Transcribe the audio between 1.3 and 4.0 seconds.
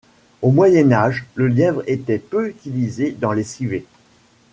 le lièvre était peu utilisé dans les civets.